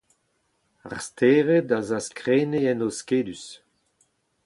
Ar 0.87 0.93
stered 1.07 1.67
a 1.77 1.79
zaskrene 1.89 2.59
en 2.71 2.77
noz 2.79 2.95
skedus. 2.99 3.45